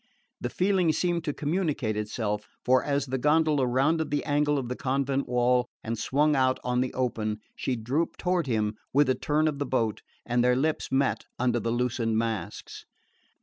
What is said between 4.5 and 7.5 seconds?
of the convent wall and swung out on the open,